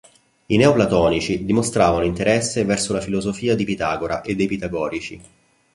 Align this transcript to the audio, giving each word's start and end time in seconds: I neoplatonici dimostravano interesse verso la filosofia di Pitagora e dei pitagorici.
I 0.47 0.57
neoplatonici 0.57 1.45
dimostravano 1.45 2.03
interesse 2.05 2.63
verso 2.65 2.91
la 2.91 3.01
filosofia 3.01 3.53
di 3.55 3.65
Pitagora 3.65 4.21
e 4.21 4.33
dei 4.35 4.47
pitagorici. 4.47 5.21